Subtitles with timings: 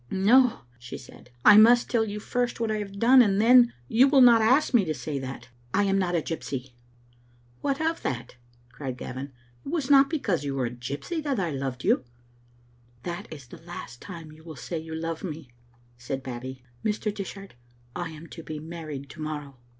[0.09, 4.07] "No," she said, "I must tell you first what I have done, and then you
[4.07, 5.49] will not ask me to say that.
[5.75, 6.71] I am not a gypsy."
[7.61, 8.35] "What of that?"
[8.71, 9.31] cried Gavin.
[9.63, 12.03] "It was not because you were a gypsy that I loved you.
[13.03, 15.51] ""That is the last time you will say you love me,"
[15.99, 17.13] said Babbie." Mr.
[17.13, 17.53] Dishart,
[17.95, 19.57] I am to be married to morrow."